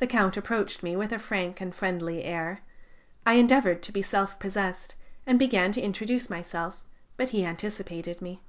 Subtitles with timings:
[0.00, 2.60] The Count approached me with a frank and friendly air;
[3.24, 6.84] I endeavored to be self possessed and began to introduce myself,
[7.16, 8.42] but he anticipated me.